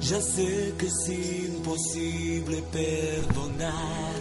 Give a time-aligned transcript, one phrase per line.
[0.00, 4.12] Ya sé que es imposible perdonar.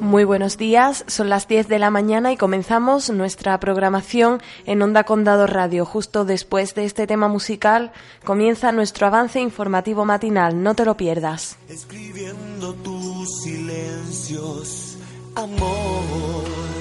[0.00, 5.04] Muy buenos días, son las 10 de la mañana y comenzamos nuestra programación en Onda
[5.04, 5.84] Condado Radio.
[5.84, 7.92] Justo después de este tema musical
[8.24, 11.56] comienza nuestro avance informativo matinal, no te lo pierdas.
[11.68, 14.96] Escribiendo tus silencios,
[15.34, 16.79] amor.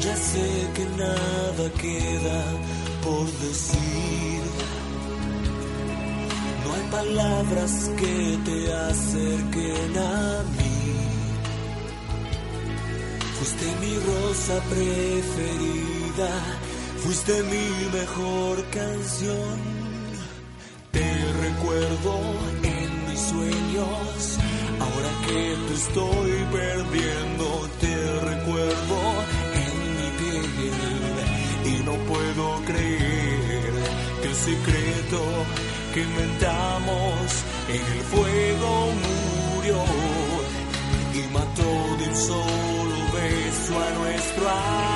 [0.00, 2.44] Ya sé que nada queda
[3.02, 4.26] por decir
[6.90, 10.78] palabras que te acerquen a mí.
[13.36, 16.30] Fuiste mi rosa preferida,
[17.02, 19.56] fuiste mi mejor canción.
[20.92, 21.08] Te
[21.46, 22.14] recuerdo
[22.62, 24.38] en mis sueños,
[24.84, 27.35] ahora que te estoy perdiendo,
[34.46, 35.22] secreto
[35.92, 38.92] que inventamos en el fuego
[39.56, 39.82] murió
[41.14, 44.95] y mató de un solo beso a nuestro amor.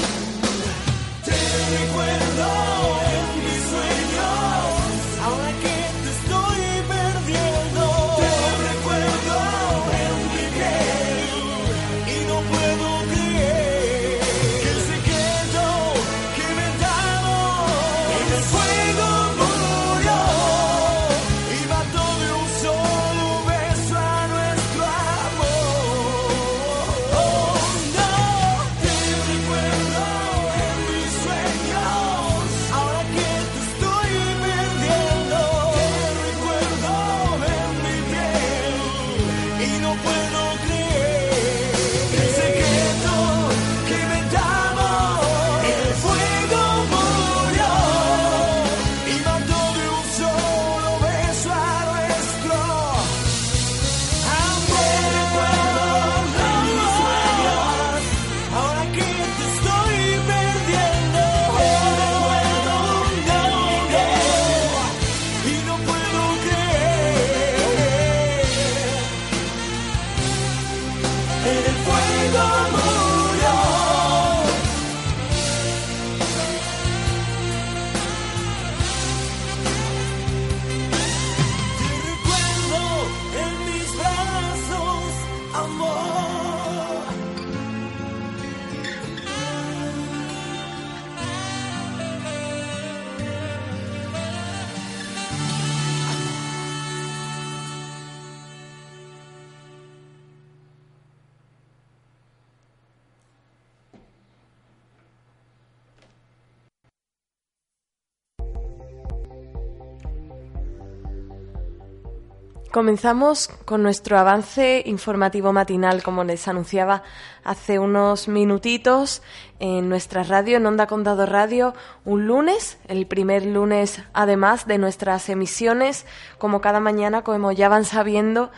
[112.71, 117.03] Comenzamos con nuestro avance informativo matinal, como les anunciaba
[117.43, 119.21] hace unos minutitos
[119.59, 121.73] en nuestra radio, en Onda Condado Radio,
[122.05, 126.05] un lunes, el primer lunes además de nuestras emisiones.
[126.37, 128.51] Como cada mañana, como ya van sabiendo,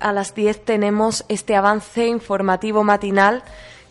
[0.00, 3.44] a las 10 tenemos este avance informativo matinal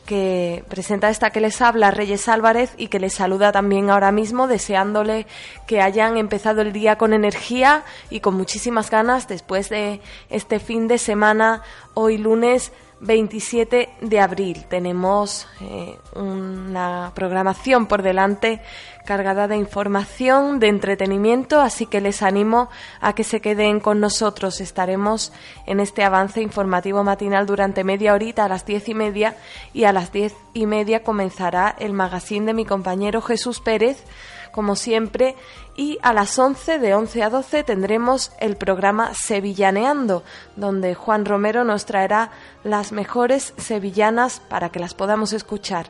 [0.06, 4.48] que presenta esta que les habla, Reyes Álvarez, y que les saluda también ahora mismo,
[4.48, 5.28] deseándole
[5.68, 10.88] que hayan empezado el día con energía y con muchísimas ganas después de este fin
[10.88, 11.64] de semana,
[11.94, 12.72] hoy lunes,
[13.02, 14.66] 27 de abril.
[14.70, 18.62] Tenemos eh, una programación por delante
[19.06, 22.70] cargada de información, de entretenimiento, así que les animo
[23.02, 24.62] a que se queden con nosotros.
[24.62, 25.34] Estaremos
[25.66, 29.36] en este avance informativo matinal durante media horita a las diez y media
[29.74, 34.06] y a las diez y media comenzará el magazine de mi compañero Jesús Pérez
[34.52, 35.36] como siempre,
[35.82, 40.22] y a las 11 de 11 a 12 tendremos el programa Sevillaneando,
[40.56, 42.30] donde Juan Romero nos traerá
[42.64, 45.88] las mejores sevillanas para que las podamos escuchar.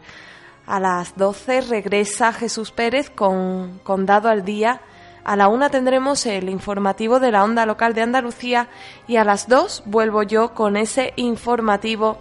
[0.66, 4.80] A las 12 regresa Jesús Pérez con Condado al Día.
[5.26, 8.70] A la una tendremos el informativo de la onda local de Andalucía
[9.10, 12.18] y a las 2 vuelvo yo con ese informativo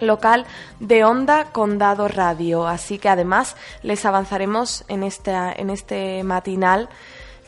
[0.00, 0.46] local
[0.78, 2.66] de Onda Condado Radio.
[2.66, 6.88] Así que además les avanzaremos en, en este matinal.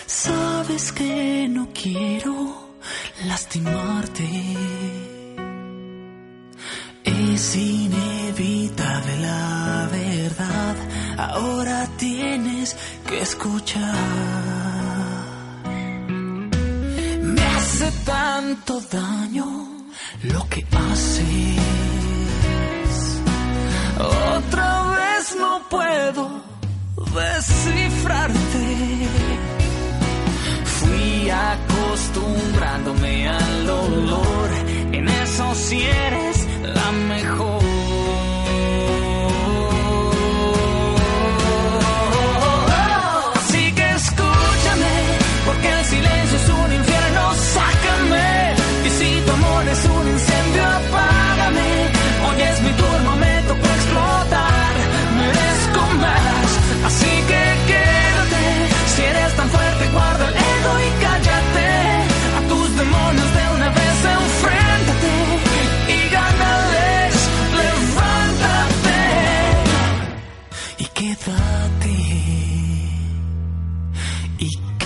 [0.05, 2.33] Sabes que no quiero
[3.25, 4.27] lastimarte
[7.39, 10.75] es inevitable la verdad,
[11.17, 12.75] ahora tienes
[13.07, 13.95] que escuchar.
[17.21, 19.47] Me hace tanto daño
[20.23, 21.98] lo que haces.
[26.13, 26.29] Puedo
[27.13, 28.37] descifrarte.
[30.65, 34.49] Fui acostumbrándome al olor,
[34.91, 35.81] en eso si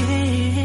[0.08, 0.64] quédate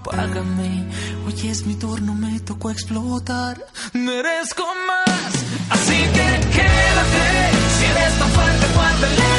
[0.00, 0.86] apágame.
[1.26, 3.64] Hoy es mi turno, me tocó explotar.
[3.92, 5.32] Merezco más,
[5.70, 7.26] así que quédate.
[7.78, 9.37] Si eres tan fuerte, guarda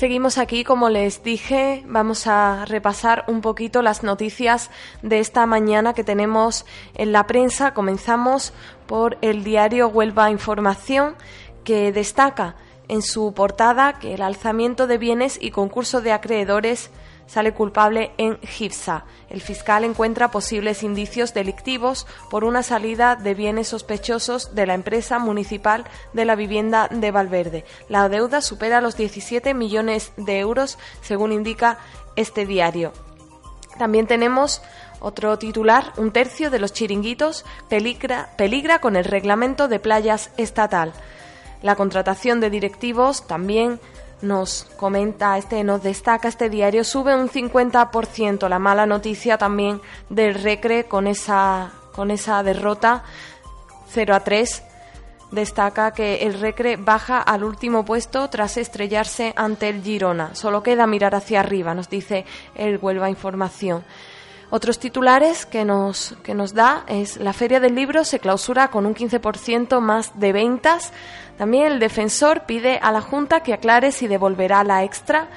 [0.04, 4.70] Seguimos aquí, como les dije, vamos a repasar un poquito las noticias
[5.02, 7.74] de esta mañana que tenemos en la prensa.
[7.74, 8.52] Comenzamos
[8.86, 11.16] por el diario Huelva Información,
[11.64, 12.58] que destaca
[12.90, 16.92] en su portada que el alzamiento de bienes y concurso de acreedores
[17.28, 19.06] sale culpable en GIFSA.
[19.30, 25.20] El fiscal encuentra posibles indicios delictivos por una salida de bienes sospechosos de la empresa
[25.20, 27.66] municipal de la vivienda de Valverde.
[27.90, 31.80] La deuda supera los 17 millones de euros, según indica
[32.16, 32.94] este diario.
[33.78, 34.62] También tenemos
[35.00, 40.94] otro titular, un tercio de los chiringuitos peligra, peligra con el reglamento de playas estatal.
[41.62, 43.80] La contratación de directivos también
[44.24, 48.48] nos comenta, este, nos destaca este diario, sube un 50%.
[48.48, 53.04] La mala noticia también del Recre con esa, con esa derrota
[53.90, 54.64] 0 a 3.
[55.32, 60.36] Destaca que el Recre baja al último puesto tras estrellarse ante el Girona.
[60.36, 62.26] Solo queda mirar hacia arriba, nos dice
[62.56, 63.84] el Huelva Información.
[64.56, 68.86] Otros titulares que nos, que nos da es la Feria del Libro se clausura con
[68.86, 70.94] un 15% más de ventas.
[71.40, 75.28] También el defensor pide a la Junta que aclare si devolverá la extra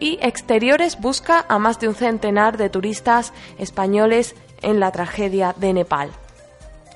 [0.00, 5.72] y Exteriores busca a más de un centenar de turistas españoles en la tragedia de
[5.72, 6.10] Nepal.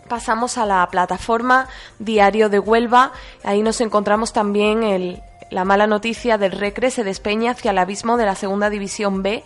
[0.09, 1.69] Pasamos a la plataforma
[2.01, 3.13] Diario de Huelva.
[3.45, 8.17] Ahí nos encontramos también el, la mala noticia del Recre se despeña hacia el abismo
[8.17, 9.45] de la Segunda División B.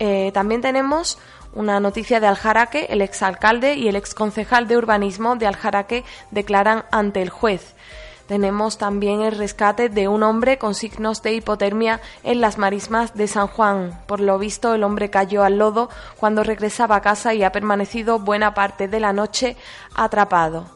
[0.00, 1.18] Eh, también tenemos
[1.54, 7.22] una noticia de Aljaraque, el exalcalde y el exconcejal de urbanismo de Aljaraque declaran ante
[7.22, 7.74] el juez.
[8.26, 13.28] Tenemos también el rescate de un hombre con signos de hipotermia en las marismas de
[13.28, 14.00] San Juan.
[14.06, 18.18] Por lo visto, el hombre cayó al lodo cuando regresaba a casa y ha permanecido
[18.18, 19.56] buena parte de la noche
[19.94, 20.66] atrapado.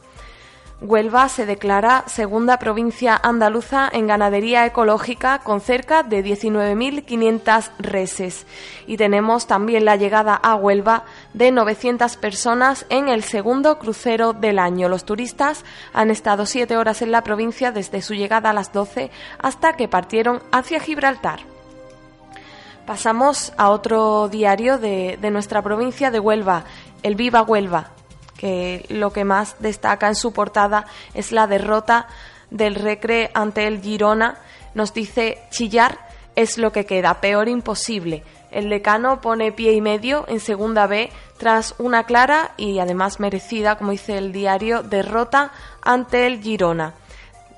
[0.81, 8.47] Huelva se declara segunda provincia andaluza en ganadería ecológica con cerca de 19.500 reses.
[8.87, 14.57] Y tenemos también la llegada a Huelva de 900 personas en el segundo crucero del
[14.57, 14.87] año.
[14.87, 19.11] Los turistas han estado siete horas en la provincia desde su llegada a las 12
[19.37, 21.41] hasta que partieron hacia Gibraltar.
[22.85, 26.63] Pasamos a otro diario de, de nuestra provincia de Huelva,
[27.03, 27.98] el Viva Huelva
[28.39, 32.07] que lo que más destaca en su portada es la derrota
[32.49, 34.37] del Recre ante el Girona.
[34.73, 35.99] Nos dice chillar
[36.37, 38.23] es lo que queda, peor imposible.
[38.49, 43.77] El decano pone pie y medio en segunda B tras una clara y además merecida,
[43.77, 46.93] como dice el diario, derrota ante el Girona.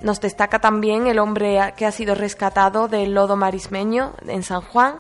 [0.02, 4.96] Nos destaca también el hombre que ha sido rescatado del lodo marismeño en San Juan,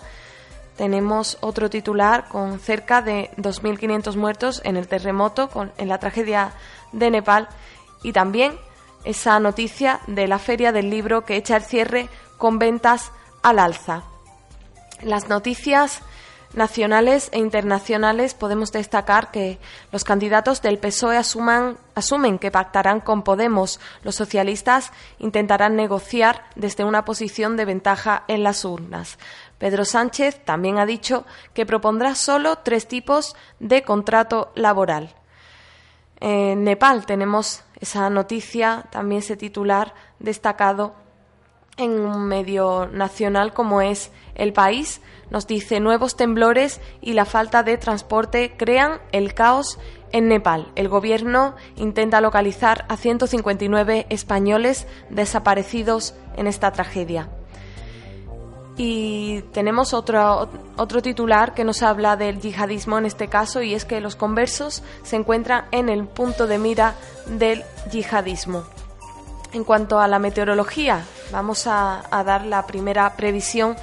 [0.77, 6.53] tenemos otro titular con cerca de 2.500 muertos en el terremoto, en la tragedia
[6.91, 7.47] de Nepal,
[8.03, 8.53] y también
[9.03, 13.11] esa noticia de la Feria del Libro que echa el cierre con ventas
[13.43, 14.03] al alza.
[15.01, 16.01] Las noticias
[16.53, 19.57] nacionales e internacionales podemos destacar que
[19.91, 23.79] los candidatos del PSOE asumen que pactarán con Podemos.
[24.03, 29.17] Los socialistas intentarán negociar desde una posición de ventaja en las urnas.
[29.61, 35.13] Pedro Sánchez también ha dicho que propondrá solo tres tipos de contrato laboral.
[36.19, 40.95] En Nepal tenemos esa noticia, también ese titular destacado
[41.77, 44.99] en un medio nacional como es El País,
[45.29, 49.77] nos dice nuevos temblores y la falta de transporte crean el caos
[50.11, 50.71] en Nepal.
[50.75, 57.29] El gobierno intenta localizar a 159 españoles desaparecidos en esta tragedia.
[58.83, 63.85] Y tenemos otro, otro titular que nos habla del yihadismo en este caso y es
[63.85, 66.95] que los conversos se encuentran en el punto de mira
[67.27, 68.63] del yihadismo.
[69.53, 73.75] En cuanto a la meteorología, vamos a, a dar la primera previsión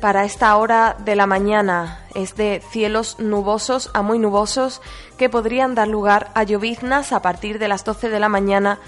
[0.00, 2.06] para esta hora de la mañana.
[2.14, 4.80] Es de cielos nubosos a muy nubosos
[5.18, 8.78] que podrían dar lugar a lloviznas a partir de las 12 de la mañana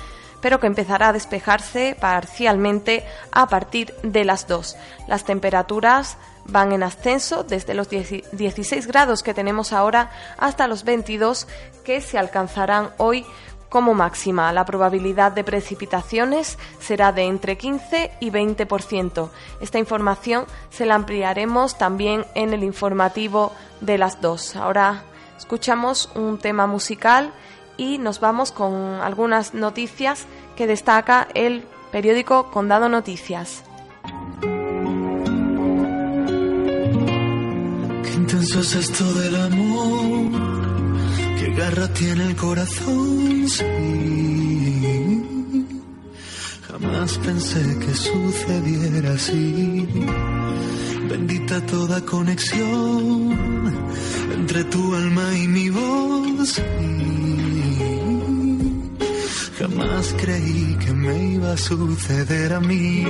[0.43, 4.77] pero que empezará a despejarse parcialmente a partir de las 2.
[5.07, 11.47] Las temperaturas van en ascenso desde los 16 grados que tenemos ahora hasta los 22
[11.85, 13.25] que se alcanzarán hoy
[13.73, 14.53] como máxima.
[14.53, 19.31] La probabilidad de precipitaciones será de entre 15 y 20%.
[19.63, 24.57] Esta información se la ampliaremos también en el informativo de las 2.
[24.57, 25.05] Ahora
[25.39, 27.33] escuchamos un tema musical
[27.77, 30.27] y nos vamos con algunas noticias
[30.57, 33.65] que destaca el periódico Condado Noticias.
[38.03, 40.31] Qué intenso es esto del amor,
[41.39, 44.73] qué garra tiene el corazón, sí.
[46.69, 49.87] Jamás pensé que sucediera así.
[51.09, 53.37] Bendita toda conexión
[54.33, 56.61] entre tu alma y mi voz.
[59.59, 63.05] Jamás creí que me iba a suceder a mí.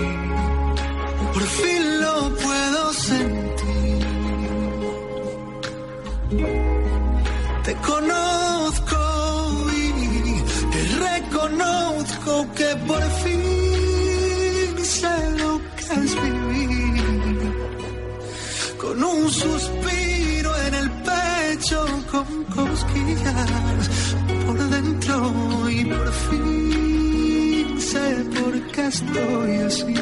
[1.33, 4.07] Por fin lo puedo sentir.
[7.65, 9.01] Te conozco
[9.83, 9.93] y
[10.73, 17.03] te reconozco que por fin sé lo que es vivir.
[18.81, 23.72] Con un suspiro en el pecho, con cosquillas
[28.93, 29.95] estoy así.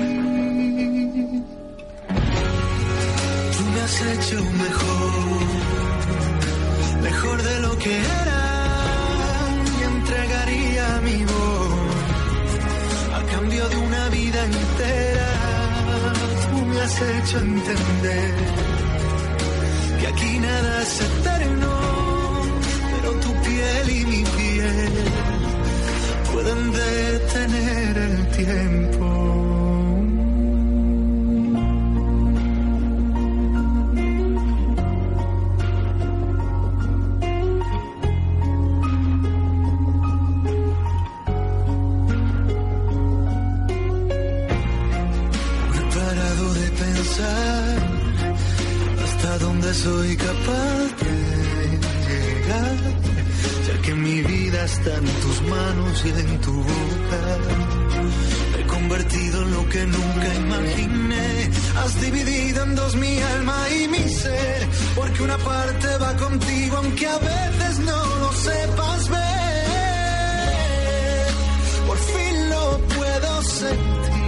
[3.54, 5.46] Tú me has hecho mejor,
[7.02, 8.42] mejor de lo que era
[9.78, 11.72] y entregaría mi voz
[13.18, 15.30] a cambio de una vida entera.
[16.50, 18.34] Tú me has hecho entender
[20.00, 21.70] que aquí nada es eterno
[23.20, 24.39] tu piel y mi piel
[26.90, 29.06] detener el tiempo.
[45.72, 47.78] Preparado de pensar
[49.04, 50.89] hasta dónde soy capaz
[53.90, 57.22] que mi vida está en tus manos y en tu boca.
[58.52, 61.50] Me he convertido en lo que nunca imaginé.
[61.80, 67.06] Has dividido en dos mi alma y mi ser, porque una parte va contigo aunque
[67.06, 69.66] a veces no lo sepas ver.
[71.88, 74.19] Por fin lo puedo sentir.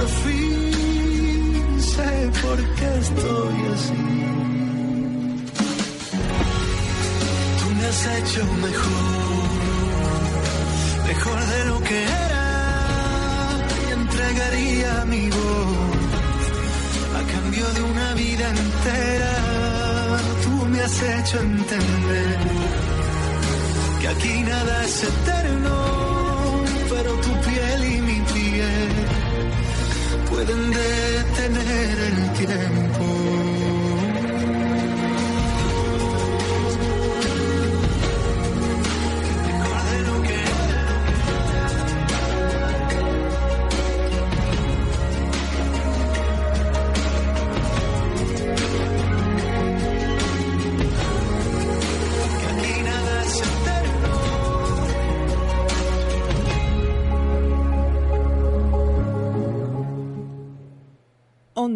[0.00, 2.10] Por fin sé
[2.42, 4.04] por qué estoy así.
[7.58, 9.48] Tú me has hecho mejor
[11.08, 12.48] mejor de lo que era
[13.76, 16.02] y entregaría mi voz
[17.18, 19.34] a cambio de una vida entera.
[20.44, 22.38] Tú me has hecho entender
[24.00, 25.74] que aquí nada es eterno,
[26.92, 29.19] pero tu piel y mi piel
[30.30, 33.39] pueden detener el tiempo.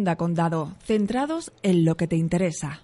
[0.05, 2.81] Onda Condado, centrados en lo que te interesa.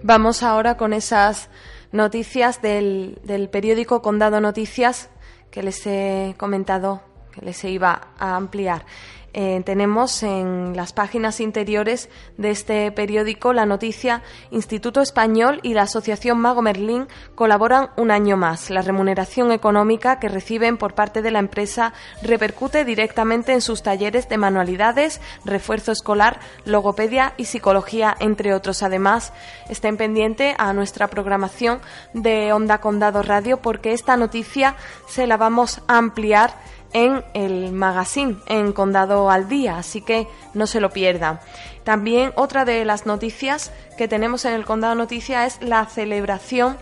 [0.00, 1.50] Vamos ahora con esas
[1.90, 5.10] noticias del, del periódico Condado Noticias
[5.50, 7.02] que les he comentado
[7.32, 8.86] que les iba a ampliar.
[9.34, 15.82] Eh, tenemos en las páginas interiores de este periódico la noticia Instituto Español y la
[15.82, 18.70] Asociación Mago Merlín colaboran un año más.
[18.70, 24.28] La remuneración económica que reciben por parte de la empresa repercute directamente en sus talleres
[24.28, 28.82] de manualidades, refuerzo escolar, logopedia y psicología, entre otros.
[28.82, 29.32] Además,
[29.68, 31.80] estén pendiente a nuestra programación
[32.14, 36.54] de Onda Condado Radio porque esta noticia se la vamos a ampliar
[36.92, 41.40] en el magazine, en Condado al Día, así que no se lo pierda.
[41.84, 46.76] También otra de las noticias que tenemos en el Condado Noticia es la celebración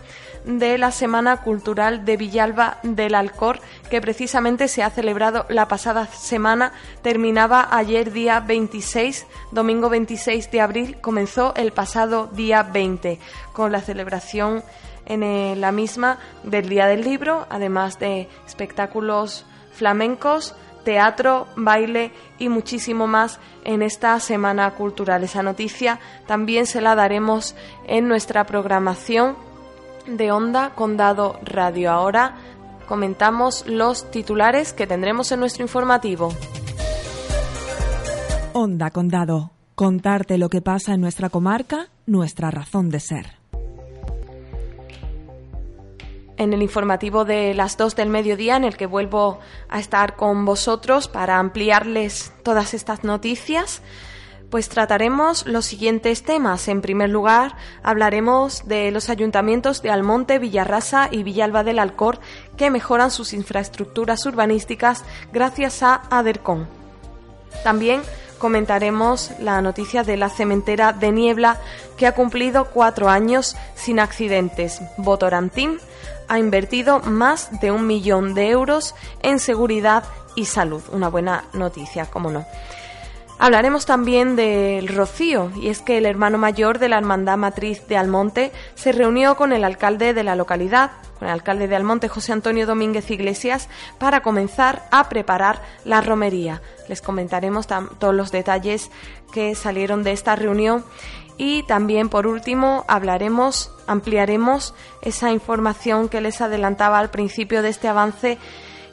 [0.46, 6.06] de la Semana Cultural de Villalba del Alcor, que precisamente se ha celebrado la pasada
[6.06, 13.18] semana, terminaba ayer día 26, domingo 26 de abril, comenzó el pasado día 20,
[13.52, 14.62] con la celebración
[15.04, 20.54] en la misma del Día del Libro, además de espectáculos flamencos,
[20.86, 25.24] teatro, baile y muchísimo más en esta semana cultural.
[25.24, 27.56] Esa noticia también se la daremos
[27.88, 29.34] en nuestra programación
[30.06, 31.90] de Onda Condado Radio.
[31.90, 32.36] Ahora
[32.86, 36.32] comentamos los titulares que tendremos en nuestro informativo.
[38.52, 39.50] Onda Condado.
[39.74, 43.45] Contarte lo que pasa en nuestra comarca, nuestra razón de ser
[46.36, 50.44] en el informativo de las dos del mediodía en el que vuelvo a estar con
[50.44, 53.82] vosotros para ampliarles todas estas noticias.
[54.50, 56.68] Pues trataremos los siguientes temas.
[56.68, 62.20] En primer lugar, hablaremos de los ayuntamientos de Almonte, Villarrasa y Villalba del Alcor
[62.56, 66.75] que mejoran sus infraestructuras urbanísticas gracias a ADERCON.
[67.62, 68.02] También
[68.38, 71.58] comentaremos la noticia de la cementera de Niebla
[71.96, 74.80] que ha cumplido cuatro años sin accidentes.
[74.98, 75.78] Votorantín
[76.28, 80.82] ha invertido más de un millón de euros en seguridad y salud.
[80.92, 82.44] Una buena noticia, cómo no.
[83.38, 87.98] Hablaremos también del Rocío, y es que el hermano mayor de la Hermandad Matriz de
[87.98, 92.32] Almonte se reunió con el alcalde de la localidad, con el alcalde de Almonte, José
[92.32, 93.68] Antonio Domínguez Iglesias,
[93.98, 96.62] para comenzar a preparar la romería.
[96.88, 98.90] Les comentaremos todos los detalles
[99.34, 100.82] que salieron de esta reunión
[101.36, 107.88] y también, por último, hablaremos, ampliaremos esa información que les adelantaba al principio de este
[107.88, 108.38] avance,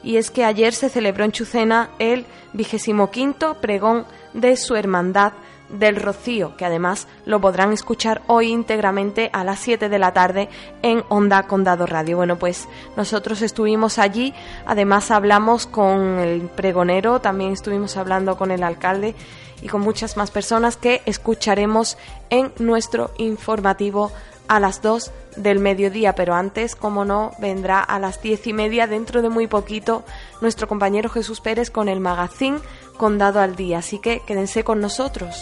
[0.02, 4.04] y es que ayer se celebró en Chucena el vigésimo quinto pregón
[4.34, 5.32] de su hermandad
[5.68, 10.48] del Rocío, que además lo podrán escuchar hoy íntegramente a las 7 de la tarde
[10.82, 12.18] en Onda Condado Radio.
[12.18, 14.34] Bueno, pues nosotros estuvimos allí,
[14.66, 19.14] además hablamos con el pregonero, también estuvimos hablando con el alcalde
[19.62, 21.96] y con muchas más personas que escucharemos
[22.28, 24.12] en nuestro informativo
[24.46, 28.86] a las 2 del mediodía, pero antes, como no, vendrá a las diez y media,
[28.86, 30.04] dentro de muy poquito,
[30.40, 32.58] nuestro compañero Jesús Pérez con el magazine
[32.96, 33.78] Condado al Día.
[33.78, 35.36] Así que quédense con nosotros.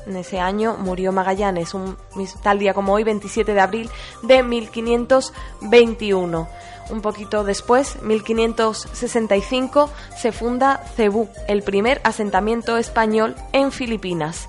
[0.05, 1.97] En ese año murió Magallanes, un
[2.41, 3.89] tal día como hoy, 27 de abril
[4.21, 6.47] de 1521.
[6.89, 14.47] Un poquito después, 1565, se funda Cebú, el primer asentamiento español en Filipinas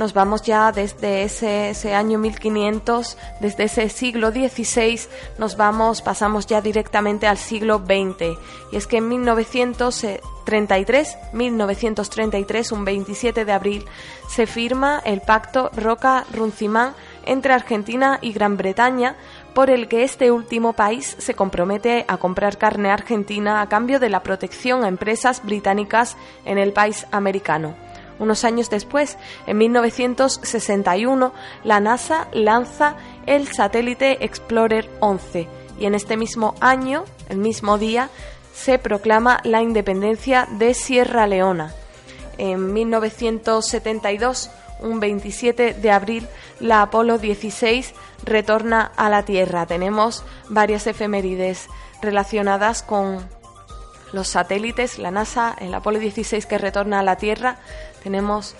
[0.00, 4.98] nos vamos ya desde ese, año 1500, desde ese siglo XVI,
[5.36, 8.38] nos vamos, pasamos ya directamente al siglo XX.
[8.72, 13.84] Y es que en 1933, 1933, un 27 de abril,
[14.26, 16.94] se firma el pacto Roca-Runcimán
[17.26, 19.16] entre Argentina y Gran Bretaña,
[19.52, 24.08] por el que este último país se compromete a comprar carne argentina a cambio de
[24.08, 27.89] la protección a empresas británicas en el país americano.
[28.20, 31.32] Unos años después, en 1961,
[31.64, 32.94] la NASA lanza
[33.26, 35.48] el satélite Explorer 11
[35.80, 38.10] y en este mismo año, el mismo día,
[38.54, 41.72] se proclama la independencia de Sierra Leona.
[42.36, 46.28] En 1972, un 27 de abril,
[46.58, 49.66] la Apolo 16 retorna a la Tierra.
[49.66, 51.68] Tenemos varias efemérides
[52.02, 53.26] relacionadas con
[54.12, 57.58] los satélites, la NASA, el Apolo 16 que retorna a la Tierra.
[58.02, 58.54] Tenemos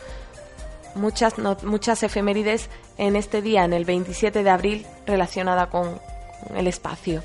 [0.95, 6.01] muchas, muchas efemérides en este día, en el 27 de abril, relacionada con
[6.55, 7.23] el espacio.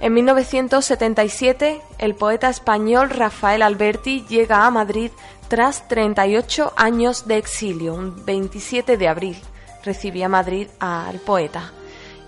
[0.00, 5.10] En 1977, el poeta español Rafael Alberti llega a Madrid
[5.48, 7.94] tras 38 años de exilio.
[7.94, 9.36] Un 27 de abril
[9.84, 11.72] recibía Madrid al poeta.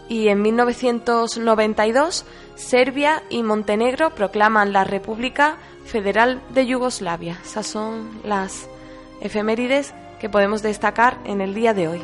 [0.09, 7.41] Y en 1992, Serbia y Montenegro proclaman la República Federal de Yugoslavia.
[7.45, 8.69] Esas son las
[9.21, 12.03] efemérides que podemos destacar en el día de hoy.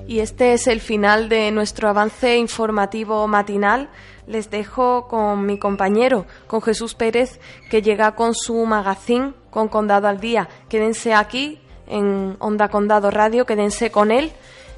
[0.06, 3.88] Y este es el final de nuestro avance informativo matinal.
[4.26, 10.08] Les dejo con mi compañero, con Jesús Pérez, que llega con su magazine con Condado
[10.08, 10.48] al Día.
[10.68, 14.32] Quédense aquí en Onda Condado Radio, quédense con él